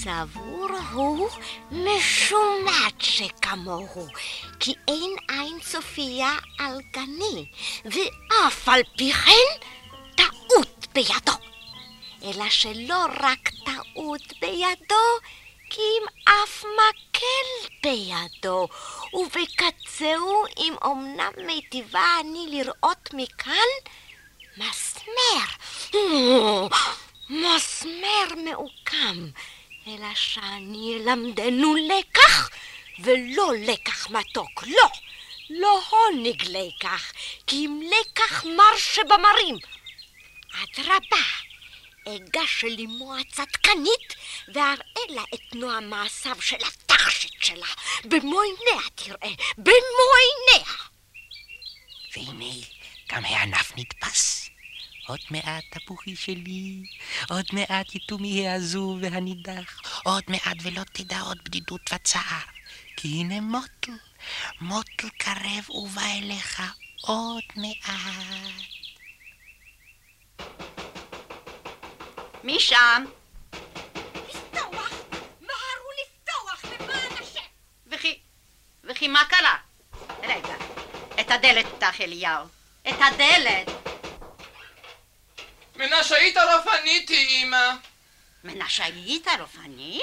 סבור 0.02 0.68
הוא 0.92 1.28
משומת 1.70 3.00
שכמוהו, 3.00 4.06
כי 4.60 4.74
אין 4.88 5.16
עין 5.28 5.60
צופייה 5.60 6.32
על 6.58 6.80
גני, 6.92 7.46
ואף 7.84 8.68
על 8.68 8.80
פי 8.96 9.12
כן 9.12 9.66
טעות 10.16 10.86
בידו. 10.94 11.32
אלא 12.22 12.48
שלא 12.50 13.04
רק 13.20 13.50
טעות 13.64 14.32
בידו, 14.40 15.04
כי 15.70 15.80
אם 15.80 16.06
אף 16.24 16.64
מקל 16.64 17.68
בידו, 17.82 18.68
ובקצהו, 19.12 20.44
אם 20.58 20.74
אמנם 20.84 21.46
מיטיבה 21.46 22.06
אני 22.20 22.46
לראות 22.50 23.08
מכאן, 23.12 23.70
מסמר, 24.56 25.46
מסמר 27.30 28.42
מעוקם. 28.44 29.30
אלא 29.86 30.14
שאני 30.14 30.96
אלמדנו 30.96 31.74
לקח, 31.74 32.50
ולא 32.98 33.52
לקח 33.58 34.10
מתוק, 34.10 34.62
לא, 34.66 34.88
לא 35.50 35.82
הוניג 35.90 36.42
לקח, 36.42 37.12
כי 37.46 37.56
אם 37.56 37.80
לקח 37.90 38.44
מר 38.44 38.76
שבמרים. 38.76 39.56
אדרבה, 40.52 41.26
אגש 42.08 42.64
אל 42.64 42.76
אמו 42.84 43.16
הצדקנית, 43.16 44.14
ואראה 44.54 45.02
לה 45.08 45.22
את 45.34 45.54
נועה 45.54 45.80
מעשיו 45.80 46.36
של 46.40 46.56
התכשיט 46.56 47.42
שלה. 47.42 47.66
במו 48.04 48.40
עיניה 48.40 48.88
תראה, 48.94 49.34
במו 49.58 50.08
עיניה. 50.22 50.72
והנה, 52.16 52.66
גם 53.08 53.24
הענף 53.24 53.72
נתפס. 53.76 54.41
עוד 55.06 55.20
מעט 55.30 55.64
תפוחי 55.70 56.16
שלי, 56.16 56.82
עוד 57.28 57.44
מעט 57.52 57.94
יתומי 57.94 58.48
העזוב 58.48 58.98
והנידח, 59.02 59.80
עוד 60.04 60.22
מעט 60.28 60.56
ולא 60.62 60.82
תדע 60.92 61.20
עוד 61.20 61.38
בדידות 61.44 61.80
וצער. 61.94 62.42
כי 62.96 63.08
הנה 63.08 63.40
מוטל, 63.40 63.92
מוטל 64.60 65.08
קרב 65.18 65.70
ובא 65.70 66.02
אליך 66.18 66.62
עוד 67.00 67.42
מעט. 67.56 68.42
מי 72.44 72.60
שם? 72.60 73.04
לפתוח! 74.28 74.90
מהרו 75.40 75.90
לפתוח, 76.02 76.64
למען 76.64 77.12
השם! 77.22 77.40
וכי, 77.86 78.18
וכי 78.84 79.08
מה 79.08 79.24
קרה? 79.28 79.56
רגע, 80.22 80.54
את 81.20 81.30
הדלת 81.30 81.66
פתח 81.66 82.00
אליהו. 82.00 82.46
את 82.88 82.96
הדלת! 83.00 83.81
מנשאית 85.82 86.36
הרפנית 86.36 87.08
היא, 87.08 87.44
אמא. 87.44 87.70
מנשאית 88.44 89.28
הרפנית? 89.28 90.02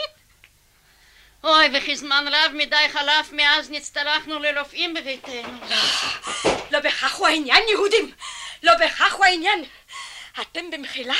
אוי, 1.44 1.66
וכי 1.74 1.96
זמן 1.96 2.26
רב 2.32 2.52
מדי 2.54 2.86
חלף 2.94 3.32
מאז 3.32 3.72
נצטרכנו 3.72 4.40
לרופאים 4.40 4.94
בביתנו. 4.94 5.60
לא 6.72 6.80
בכך 6.80 7.16
הוא 7.16 7.28
העניין, 7.28 7.64
יהודים! 7.70 8.12
לא 8.64 8.74
בכך 8.86 9.14
הוא 9.14 9.26
העניין! 9.26 9.66
אתם 10.42 10.72
במחילה, 10.72 11.14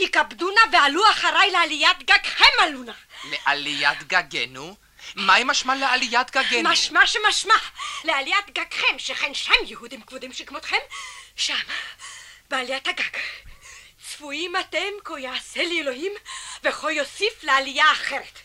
הכבדונה 0.00 0.60
ועלו 0.72 1.10
אחריי 1.10 1.50
לעליית 1.50 2.02
גגכם 2.02 2.62
עלונה. 2.62 2.92
לעליית 3.24 4.02
גגנו? 4.02 4.76
מהי 5.14 5.44
משמע 5.44 5.74
לעליית 5.74 6.30
גגנו? 6.30 6.70
משמע 6.70 7.06
שמשמע, 7.06 7.54
לעליית 8.04 8.50
גגכם, 8.50 8.98
שכן 8.98 9.34
שם 9.34 9.52
יהודים 9.66 10.02
כבודים 10.02 10.32
שכמותכם, 10.32 10.76
שם, 11.36 11.54
בעליית 12.50 12.88
הגג. 12.88 13.16
צפויים 14.16 14.56
אתם 14.56 14.92
כה 15.04 15.20
יעשה 15.20 15.62
לי 15.62 15.80
אלוהים 15.80 16.12
וכה 16.62 16.92
יוסיף 16.92 17.44
לעלייה 17.44 17.92
אחרת, 17.92 18.38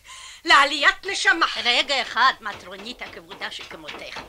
לעליית 0.46 1.06
נשמה. 1.06 1.46
רגע 1.64 2.02
אחד, 2.02 2.34
מטרונית 2.42 3.02
הכבודה 3.02 3.52
שכמותך. 3.52 4.20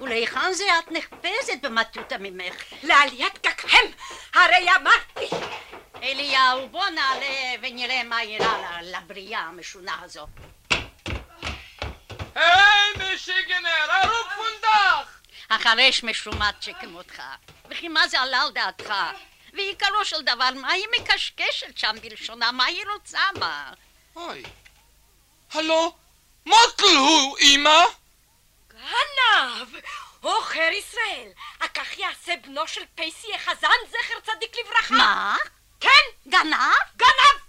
ולהיכן 0.00 0.52
זה 0.52 0.64
את 0.78 0.90
נחפזת 0.90 1.60
במטותא 1.62 2.16
ממך? 2.20 2.54
לעליית 2.82 3.46
גגכם, 3.46 3.86
הרי 4.34 4.68
אמרתי. 4.76 5.36
אליהו, 6.02 6.68
בוא 6.68 6.88
נעלה 6.88 7.54
ונראה 7.62 8.04
מה 8.04 8.20
אירע 8.20 8.78
לבריאה 8.82 9.40
המשונה 9.40 9.96
הזו. 10.02 10.26
היי, 12.34 13.14
משיגנר, 13.14 13.86
הרוב 13.88 14.26
פונדח! 14.36 15.20
החרש 15.50 16.04
משומט 16.04 16.62
שכמותך. 16.62 17.22
וכי 17.70 17.88
מה 17.88 18.08
זה 18.08 18.20
עלה 18.20 18.42
על 18.42 18.52
דעתך? 18.52 18.94
ועיקרו 19.52 20.04
של 20.04 20.22
דבר, 20.22 20.50
מה 20.54 20.72
היא 20.72 20.86
מקשקשת 21.00 21.78
שם 21.78 21.96
בלשונה? 22.02 22.52
מה 22.52 22.64
היא 22.64 22.84
רוצה, 22.94 23.20
מה? 23.38 23.72
אוי. 24.16 24.42
הלו? 25.52 25.94
מוטל 26.46 26.96
הוא, 26.98 27.38
אמא? 27.38 27.84
גנב! 28.68 29.68
או 30.22 30.40
חר 30.40 30.70
ישראל, 30.72 31.28
הכך 31.60 31.98
יעשה 31.98 32.34
בנו 32.42 32.68
של 32.68 32.80
פייסי 32.94 33.34
החזן, 33.34 33.68
זכר 33.88 34.20
צדיק 34.32 34.56
לברכה. 34.58 34.94
מה? 34.94 35.36
כן! 35.80 36.28
גנב? 36.28 36.72
גנב! 36.96 37.40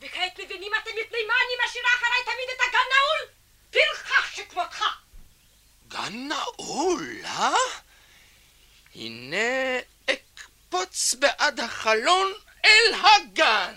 וכעת 0.00 0.40
מבינים 0.40 0.72
אתם 0.82 0.90
מפני 0.90 1.18
מה 1.28 1.34
אני 1.34 1.64
משאירה 1.64 1.88
אחריי 1.96 2.24
תמיד 2.24 2.48
את 2.56 2.60
הגן 2.68 2.78
נעול? 2.94 3.34
פרחח 3.70 4.34
שכמותך! 4.34 4.84
גן 5.88 6.28
נעול, 6.28 7.20
אה? 7.24 7.54
הנה 8.94 9.36
אקפוץ 10.70 11.14
בעד 11.14 11.60
החלון 11.60 12.32
אל 12.64 12.94
הגן. 12.94 13.74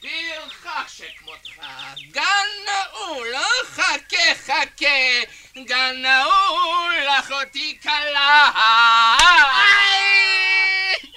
פרחח 0.00 0.88
שכמותך, 0.88 1.66
גן 2.10 2.46
נעול? 2.66 3.34
חכה 3.64 4.34
חכה, 4.46 5.20
גן 5.64 6.02
נעול, 6.02 7.08
אחותי 7.18 7.78
כלה. 7.82 8.50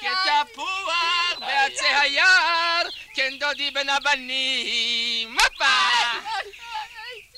כתפוח 0.02 1.39
בעצי 1.39 1.86
היער, 1.86 2.84
כן 3.15 3.34
דודי 3.39 3.72
בן 3.72 3.89
הבנים. 3.89 5.36
מפה! 5.36 5.65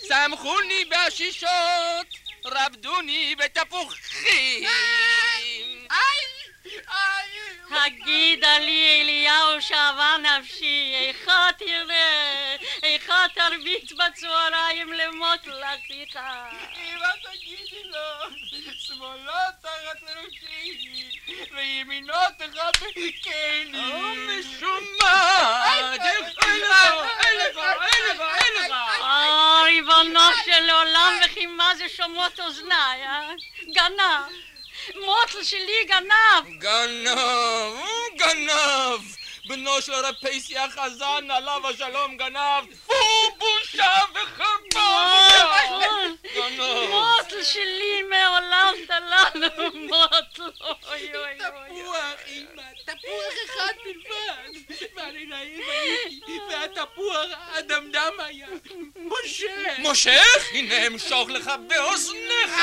שמחוני 0.08 0.86
בעשישות, 0.86 2.08
רבדוני 2.46 3.36
בתפוחים. 3.36 4.70
הגידה 7.72 8.58
לי 8.58 9.02
אליהו 9.02 9.62
שאהבה 9.62 10.16
נפשי, 10.18 10.96
איכה 10.96 11.48
תראה, 11.58 12.56
איכה 12.84 13.26
תרביץ 13.36 13.92
בצהריים 13.92 14.94
למות 14.94 15.48
לאחיך. 15.48 16.16
אמא 16.16 17.08
תגידי 17.24 17.84
לו, 17.84 18.36
שמאלו 18.80 19.32
תחת 19.62 20.04
ראשי, 20.04 21.10
וימינו 21.56 22.14
תחת 22.38 22.84
בקני. 22.90 23.92
או 23.94 24.00
משומעת, 24.28 26.02
אין 26.02 26.26
לך, 26.26 26.38
אין 26.46 26.62
לך, 26.62 27.58
אין 27.66 28.16
לך, 28.16 28.22
אין 28.22 28.54
לך. 28.66 28.74
אוי, 29.00 29.64
ריבונו 29.64 30.20
של 30.46 30.70
עולם, 30.70 31.20
וכי 31.26 31.46
מה 31.46 31.76
זה 31.76 31.90
שומעות 31.90 32.40
אוזניי, 32.40 33.04
אה? 33.04 33.32
גנב. 33.74 34.50
מוטל 34.96 35.44
שלי 35.44 35.84
גנב! 35.86 36.60
גנב, 36.60 37.18
גנב! 38.18 39.02
בנו 39.48 39.82
של 39.82 39.94
הרב 39.94 40.16
פייסי 40.22 40.58
החזן, 40.58 41.32
עליו 41.32 41.68
השלום 41.68 42.18
גנב! 42.18 42.66
טפו, 42.66 42.94
בושה 43.38 43.92
וחרפה! 44.14 45.00
גנב! 46.36 46.90
מוטל 46.90 47.44
שלי 47.44 48.02
מעולם 48.02 48.74
תלנו, 48.88 49.72
מוטל! 49.74 50.64
אוי 50.90 51.12
אוי 51.16 51.16
אוי! 51.16 51.70
תפוח, 51.70 52.20
אמא, 52.28 52.62
תפוח 52.86 53.34
אחד 53.46 53.74
בלבד! 53.86 54.60
ואני 54.96 55.26
נעים 55.26 55.62
הייתי, 55.70 56.40
והתפוח 56.50 57.28
האדמדם 57.38 58.14
היה 58.20 58.48
מושך! 58.96 59.46
מושך? 59.78 60.50
הנה 60.54 60.88
אמשוך 60.88 61.30
לך 61.30 61.52
באוזניך! 61.68 62.56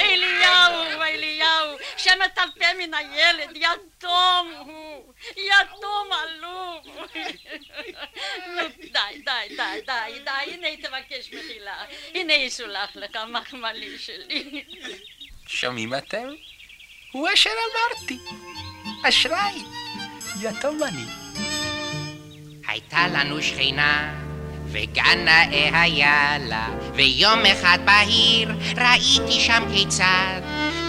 אליהו! 0.00 0.82
אליהו! 0.82 1.02
אליהו! 1.02 1.76
שמטלפה 1.96 2.74
מן 2.78 2.94
הילד, 2.94 3.56
יתום 3.56 4.52
הוא! 4.58 5.12
יתום 5.30 6.08
עלוב! 6.12 6.86
נו, 8.46 8.62
די, 8.78 9.18
די, 9.24 9.56
די, 9.56 9.80
די, 9.86 10.18
די, 10.24 10.52
הנה 10.52 10.76
תבקש 10.76 11.32
מחילה. 11.32 11.84
הנה 12.14 12.32
יסולח 12.32 12.96
לך, 12.96 13.18
מחמלי 13.28 13.98
שלי. 13.98 14.64
שומעים 15.46 15.94
אתם? 15.94 16.28
הוא 17.12 17.28
אשר 17.34 17.50
אמרתי. 17.50 18.18
אשראי, 19.08 19.58
יתום 20.42 20.82
אני. 20.82 21.04
הייתה 22.66 23.06
לנו 23.08 23.42
שכנה 23.42 24.14
וגן 24.74 25.24
נאה 25.24 25.82
היה 25.82 26.36
לה, 26.40 26.66
ויום 26.94 27.46
אחד 27.46 27.78
בהיר 27.84 28.48
ראיתי 28.76 29.40
שם 29.40 29.62
כיצד 29.74 30.40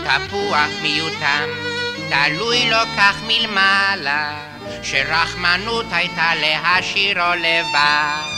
תפוח 0.03 0.69
מיותם, 0.81 1.49
תלוי 2.09 2.69
לו 2.69 2.77
כך 2.97 3.21
מלמעלה, 3.27 4.33
שרחמנות 4.83 5.85
הייתה 5.91 6.31
להשאירו 6.35 7.33
לבד. 7.35 8.35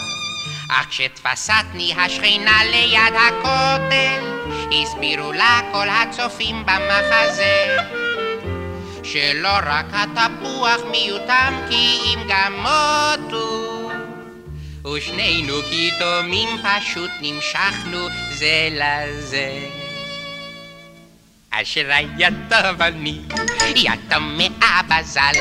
אך 0.70 0.88
כשתפסתני 0.90 1.94
השכינה 1.98 2.64
ליד 2.64 3.14
הכותל, 3.28 4.24
הסבירו 4.82 5.32
לה 5.32 5.62
כל 5.72 5.88
הצופים 5.90 6.66
במחזה, 6.66 7.78
שלא 9.04 9.58
רק 9.66 9.86
התפוח 9.94 10.82
מיותם 10.92 11.54
כי 11.70 12.00
אם 12.06 12.20
גם 12.30 12.54
מותו. 12.54 13.77
ושנינו 14.96 15.54
כתומים 15.62 16.50
פשוט 16.64 17.12
נמשכנו 17.22 18.08
זה 18.34 18.70
לזה. 18.72 19.60
אשרי 21.50 22.08
יתום 22.18 22.82
אני, 22.82 23.20
יתום 23.76 24.38
מאבא 24.38 25.04
ז"ל, 25.04 25.34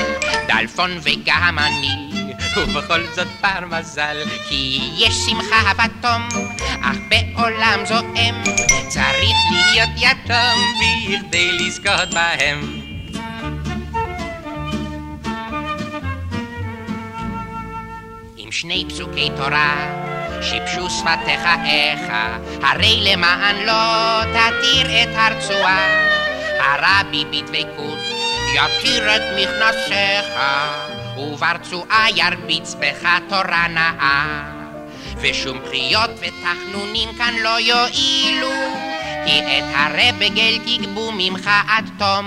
דלפון 0.48 0.98
וגם 1.02 1.58
אני, 1.58 2.34
ובכל 2.56 3.06
זאת 3.14 3.28
בר 3.42 3.78
מזל, 3.78 4.24
כי 4.48 4.90
יש 4.96 5.14
שמחה 5.14 5.72
בתום, 5.74 6.28
אך 6.82 6.96
בעולם 7.08 7.86
זועם, 7.86 8.42
צריך 8.88 9.36
להיות 9.50 9.90
יתום 9.96 10.74
בכדי 10.80 11.52
לזכות 11.52 12.14
בהם. 12.14 12.85
שני 18.60 18.84
פסוקי 18.88 19.30
תורה, 19.36 19.76
שיבשו 20.42 20.90
שפתיך 20.90 21.40
איכה, 21.64 22.36
הרי 22.62 23.00
למען 23.00 23.56
לא 23.66 24.22
תתיר 24.22 24.86
את 25.02 25.08
הרצועה, 25.14 26.06
הרבי 26.60 27.24
בדבקות 27.24 27.98
יכיר 28.54 29.16
את 29.16 29.22
מכנסיך, 29.36 30.40
וברצועה 31.18 32.06
ירביץ 32.16 32.74
בך 32.74 33.08
תורה 33.28 33.68
נאה. 33.68 34.42
ושום 35.16 35.58
פחיות 35.64 36.10
ותחנונים 36.10 37.08
כאן 37.18 37.34
לא 37.42 37.60
יועילו, 37.60 38.52
כי 39.26 39.38
את 39.40 39.64
הרבגל 39.74 40.58
תגבו 40.66 41.12
ממך 41.12 41.50
עד 41.68 41.90
תום. 41.98 42.26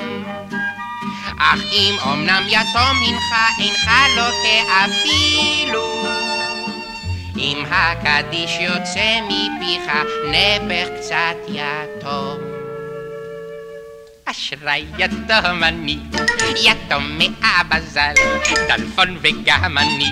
אך 1.40 1.60
אם 1.72 1.96
אמנם 2.04 2.44
יתום 2.48 2.98
הנך, 3.08 3.36
אינך 3.60 3.90
לוקה 4.16 4.86
אפילו. 4.86 5.99
אם 7.40 7.64
הקדיש 7.72 8.58
יוצא 8.60 9.20
מפיך, 9.28 9.92
נפח 10.32 10.88
קצת 11.00 11.38
יתום. 11.48 12.38
אשרי 14.26 14.86
יתום 14.98 15.64
אני, 15.64 15.98
יתום 16.64 17.18
מאבא 17.18 17.80
ז"ל, 17.80 18.14
דלפון 18.68 19.18
וגם 19.22 19.78
אני, 19.78 20.12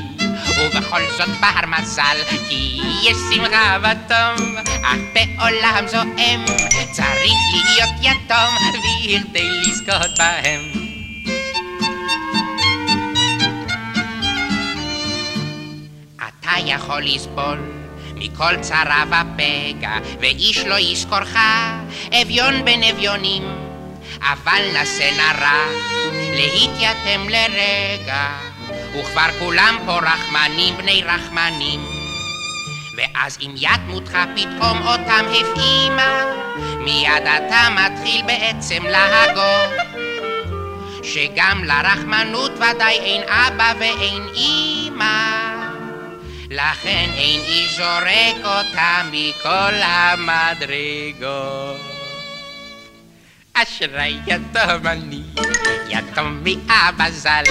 ובכל 0.57 1.01
זאת 1.17 1.29
בר 1.41 1.67
מזל, 1.67 2.17
כי 2.49 2.81
יש 3.03 3.17
שמחה 3.33 3.77
בתום, 3.79 4.55
אך 4.83 4.97
בעולם 5.13 5.87
זועם, 5.87 6.45
צריך 6.91 7.33
להיות 7.53 7.95
יתום, 8.01 8.55
בכדי 8.73 9.49
לזכות 9.61 10.17
בהם. 10.17 10.86
אתה 16.47 16.55
יכול 16.65 17.01
לסבול 17.03 17.57
מכל 18.15 18.57
צרה 18.61 19.03
ופגע, 19.07 19.97
ואיש 20.19 20.57
לא 20.57 20.75
יזכורך, 20.79 21.35
אביון 22.21 22.65
בין 22.65 22.83
אביונים. 22.83 23.43
אבל 24.21 24.61
נא 25.17 25.31
רק 25.41 25.75
להתייתם 26.31 27.29
לרגע, 27.29 28.27
וכבר 28.99 29.29
כולם 29.39 29.77
פה 29.85 29.99
רחמנים 29.99 30.77
בני 30.77 31.03
רחמנים. 31.05 31.79
ואז 32.97 33.37
אם 33.41 33.51
יתמותך 33.55 34.17
פתאום 34.35 34.87
אותם 34.87 35.25
הפעימה, 35.31 36.23
מיד 36.79 37.23
אתה 37.23 37.67
מתחיל 37.71 38.21
בעצם 38.25 38.83
להגות. 38.83 39.87
שגם 41.03 41.63
לרחמנות 41.63 42.51
ודאי 42.51 42.99
אין 42.99 43.21
אבא 43.29 43.73
ואין 43.79 44.27
אמא. 44.35 45.46
לכן 46.49 47.09
אין 47.13 47.41
איש 47.41 47.77
זורק 47.77 48.37
אותה 48.37 49.01
מכל 49.11 49.73
המדרגות. 49.83 51.77
אשרי 53.53 54.17
יתום 54.27 54.87
אני, 54.87 55.21
יתום 55.89 56.43
מאבא 56.43 57.09
ז"ל, 57.09 57.43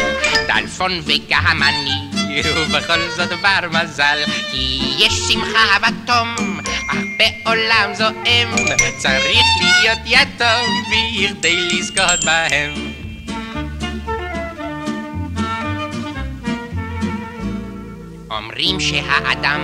טלפון 0.46 1.00
וגם 1.04 1.62
אני, 1.62 2.20
ובכל 2.44 3.00
זאת 3.16 3.32
בר 3.42 3.68
מזל, 3.70 4.18
כי 4.50 4.80
יש 4.98 5.12
שמחה 5.12 5.78
בתום, 5.78 6.61
אך 6.90 6.96
בעולם 7.18 7.94
זועם, 7.94 8.54
צריך 8.98 9.46
להיות 9.61 9.98
יתום 10.06 10.85
בכדי 10.90 11.56
לזכות 11.56 12.24
בהם. 12.24 12.95
אומרים 18.37 18.81
שהאדם 18.81 19.61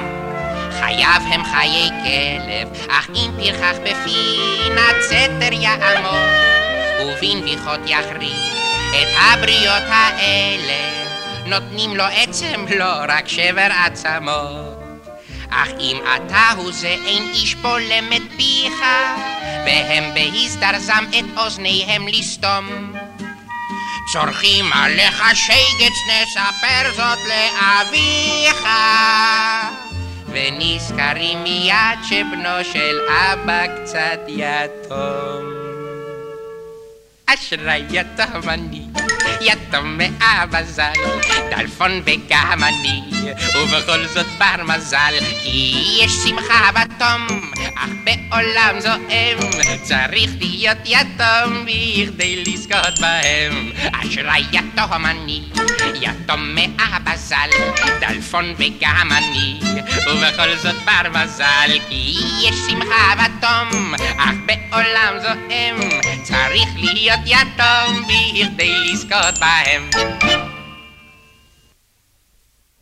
חייו 0.70 1.20
הם 1.24 1.44
חיי 1.44 1.88
כלב, 1.88 2.88
אך 2.90 3.10
אם 3.14 3.30
פרחח 3.36 3.76
בפינת 3.82 4.96
סתר 5.02 5.52
יעמוד, 5.52 6.30
ובנביחות 7.00 7.80
יכריח 7.86 8.62
את 8.90 9.08
הבריות 9.18 9.82
האלה, 9.88 11.02
נותנים 11.46 11.96
לו 11.96 12.04
עצם 12.04 12.64
לא 12.78 12.92
רק 13.08 13.28
שבר 13.28 13.68
עצמות. 13.86 14.82
אך 15.50 15.68
אם 15.80 15.96
אתה 16.16 16.50
הוא 16.56 16.72
זה 16.72 16.96
אין 17.06 17.22
איש 17.28 17.54
בולם 17.54 18.12
את 18.16 18.22
פיך, 18.36 18.84
והם 19.66 20.14
בהזדרזם 20.14 21.04
את 21.18 21.38
אוזניהם 21.38 22.08
לסתום. 22.08 22.91
צורכים 24.06 24.72
עליך 24.72 25.22
שייגץ, 25.34 25.96
נספר 26.08 26.92
זאת 26.96 27.18
לאביך. 27.28 28.66
ונזכרים 30.32 31.42
מיד 31.42 31.98
שבנו 32.08 32.64
של 32.72 32.98
אבא 33.08 33.66
קצת 33.66 34.20
יתום. 34.28 35.44
אשרי 37.26 37.84
יתום 37.90 38.48
אני, 38.48 38.82
יתום 39.40 39.98
מאבא 39.98 40.62
ז"ל, 40.62 40.92
טלפון 41.50 42.02
וגם 42.04 42.58
אני, 42.64 43.21
ובכל 43.56 44.06
זאת 44.06 44.26
בר 44.38 44.64
מזל, 44.64 45.14
כי 45.42 45.74
יש 46.00 46.12
שמחה 46.12 46.70
בתום, 46.72 47.26
אך 47.76 47.90
בעולם 48.04 48.80
זועם, 48.80 49.38
צריך 49.82 50.30
להיות 50.40 50.78
יתום 50.84 51.66
בכדי 51.66 52.44
לזכות 52.46 52.98
בהם. 53.00 53.70
אשרי 53.92 54.44
יתום 54.52 55.06
אני, 55.06 55.42
יתום 56.00 56.54
מאבא 56.54 57.16
ז"ל, 57.16 57.50
טלפון 58.00 58.54
וגם 58.58 59.08
אני, 59.12 59.60
ובכל 60.06 60.56
זאת 60.56 60.76
בר 60.84 61.22
מזל, 61.22 61.78
כי 61.88 62.14
יש 62.42 62.54
שמחה 62.70 63.14
בתום, 63.14 63.94
אך 64.18 64.34
בעולם 64.46 65.14
זועם, 65.22 65.90
צריך 66.22 66.68
להיות 66.76 67.20
יתום 67.26 68.02
בכדי 68.08 68.74
לזכות 68.92 69.38
בהם. 69.40 69.90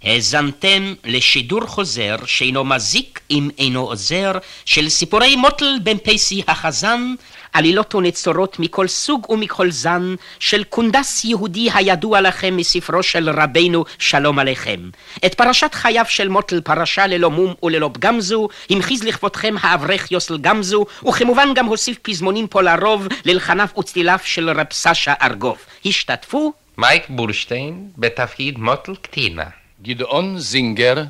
האזנתם 0.02 0.94
לשידור 1.04 1.60
חוזר 1.66 2.16
שאינו 2.26 2.64
מזיק 2.64 3.20
אם 3.30 3.48
אינו 3.58 3.80
עוזר 3.80 4.32
של 4.64 4.88
סיפורי 4.88 5.36
מוטל 5.36 5.76
בן 5.82 5.98
פייסי 5.98 6.42
החזן, 6.48 7.14
עלילות 7.52 7.94
ונצורות 7.94 8.58
מכל 8.58 8.88
סוג 8.88 9.30
ומכל 9.30 9.70
זן 9.70 10.14
של 10.38 10.64
קונדס 10.64 11.24
יהודי 11.24 11.68
הידוע 11.74 12.20
לכם 12.20 12.56
מספרו 12.56 13.02
של 13.02 13.30
רבנו 13.30 13.84
שלום 13.98 14.38
עליכם. 14.38 14.90
את 15.26 15.34
פרשת 15.34 15.74
חייו 15.74 16.04
של 16.08 16.28
מוטל 16.28 16.60
פרשה 16.60 17.06
ללא 17.06 17.30
מום 17.30 17.54
וללא 17.62 17.90
פגם 17.92 18.20
זו, 18.20 18.48
המחיז 18.70 19.02
לכבודכם 19.02 19.54
האברך 19.60 20.12
יוסל 20.12 20.38
גמזו, 20.38 20.86
וכמובן 21.08 21.48
גם 21.54 21.66
הוסיף 21.66 21.98
פזמונים 22.02 22.46
פה 22.46 22.62
לרוב 22.62 23.08
ללחניו 23.24 23.68
וצליליו 23.78 24.18
של 24.24 24.50
רב 24.50 24.66
סשה 24.72 25.14
ארגוב. 25.22 25.58
השתתפו 25.86 26.52
מייק 26.78 27.02
בורשטיין 27.08 27.88
בתפקיד 27.98 28.58
מוטל 28.58 28.94
קטינה. 28.94 29.44
גדעון 29.82 30.38
זינגר, 30.38 31.02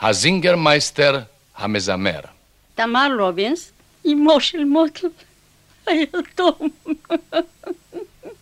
הזינגרמייסטר 0.00 1.20
המזמר. 1.56 2.20
תמר 2.74 3.08
רובינס, 3.18 3.72
אמו 4.06 4.40
של 4.40 4.64
מוטל, 4.64 5.06
היתום. 5.86 6.68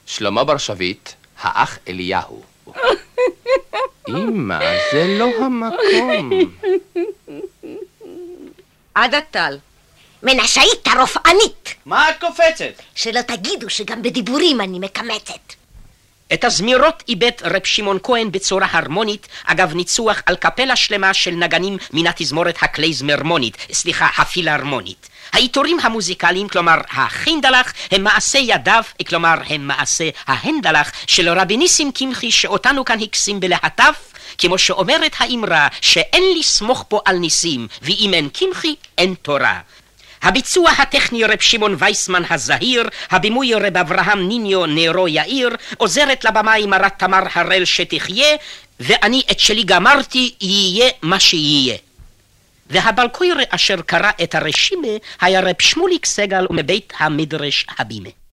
שלמה 0.06 0.44
בר 0.44 0.58
שביט, 0.58 1.08
האח 1.40 1.78
אליהו. 1.88 2.42
אמא, 4.08 4.58
זה 4.92 5.16
לא 5.18 5.28
המקום. 5.44 6.30
עדה 8.94 9.20
טל. 9.30 9.58
מנשאית 10.22 10.86
הרופאנית. 10.86 11.74
מה 11.86 12.10
את 12.10 12.20
קופצת? 12.20 12.82
שלא 12.94 13.20
תגידו 13.22 13.70
שגם 13.70 14.02
בדיבורים 14.02 14.60
אני 14.60 14.78
מקמצת. 14.78 15.61
את 16.32 16.44
הזמירות 16.44 17.02
איבד 17.08 17.30
רב 17.42 17.64
שמעון 17.64 17.98
כהן 18.02 18.32
בצורה 18.32 18.66
הרמונית, 18.70 19.28
אגב 19.44 19.74
ניצוח 19.74 20.22
על 20.26 20.36
קפלה 20.36 20.76
שלמה 20.76 21.14
של 21.14 21.30
נגנים 21.30 21.76
מן 21.92 22.06
התזמורת 22.06 22.56
הקלייזמרמונית, 22.62 23.56
סליחה, 23.72 24.08
הפילהרמונית. 24.18 25.08
העיטורים 25.32 25.76
המוזיקליים, 25.82 26.48
כלומר 26.48 26.76
החינדלח, 26.90 27.72
הם 27.90 28.04
מעשה 28.04 28.38
ידיו, 28.38 28.82
כלומר 29.08 29.34
הם 29.46 29.66
מעשה 29.66 30.08
ההנדלח 30.26 30.92
של 31.06 31.28
רבי 31.28 31.56
ניסים 31.56 31.92
קמחי 31.92 32.30
שאותנו 32.30 32.84
כאן 32.84 33.00
הקסים 33.00 33.40
בלהטף, 33.40 34.12
כמו 34.38 34.58
שאומרת 34.58 35.12
האמרה 35.18 35.68
שאין 35.80 36.38
לסמוך 36.38 36.84
פה 36.88 37.00
על 37.04 37.16
ניסים, 37.16 37.68
ואם 37.82 38.10
אין 38.14 38.28
קמחי 38.28 38.74
אין 38.98 39.14
תורה. 39.22 39.60
הביצוע 40.22 40.70
הטכני 40.70 41.24
רב 41.24 41.40
שמעון 41.40 41.76
וייסמן 41.78 42.22
הזהיר, 42.30 42.88
הבימוי 43.10 43.54
רב 43.54 43.76
אברהם 43.76 44.28
ניניו 44.28 44.66
נרו 44.66 45.08
יאיר, 45.08 45.48
עוזרת 45.76 46.24
לבמאי 46.24 46.66
מרת 46.66 46.98
תמר 46.98 47.22
הראל 47.34 47.64
שתחיה, 47.64 48.36
ואני 48.80 49.22
את 49.30 49.40
שלי 49.40 49.62
גמרתי, 49.62 50.34
יהיה 50.40 50.90
מה 51.02 51.20
שיהיה. 51.20 51.76
והבלקויר 52.70 53.36
אשר 53.48 53.82
קרא 53.86 54.10
את 54.22 54.34
הרשימה 54.34 54.88
היה 55.20 55.40
רב 55.40 55.54
שמוליק 55.58 56.06
סגל 56.06 56.46
מבית 56.50 56.92
המדרש 56.98 57.66
הבימה. 57.78 58.08